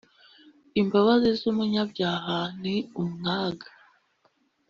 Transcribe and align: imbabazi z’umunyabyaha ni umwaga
imbabazi 0.81 1.29
z’umunyabyaha 1.39 2.37
ni 2.61 2.75
umwaga 3.01 3.67